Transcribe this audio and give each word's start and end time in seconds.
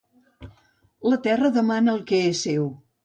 La 1.13 1.19
terra 1.27 1.51
demana 1.59 1.95
el 1.97 2.03
que 2.13 2.23
és 2.31 2.43
seu. 2.49 2.67